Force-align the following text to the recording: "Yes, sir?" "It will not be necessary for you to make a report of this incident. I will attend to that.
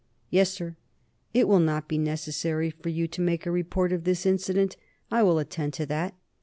"Yes, 0.31 0.49
sir?" 0.49 0.77
"It 1.31 1.47
will 1.47 1.59
not 1.59 1.87
be 1.87 1.99
necessary 1.99 2.71
for 2.71 2.89
you 2.89 3.07
to 3.09 3.21
make 3.21 3.45
a 3.45 3.51
report 3.51 3.93
of 3.93 4.03
this 4.03 4.25
incident. 4.25 4.75
I 5.11 5.21
will 5.21 5.37
attend 5.37 5.75
to 5.75 5.85
that. 5.85 6.15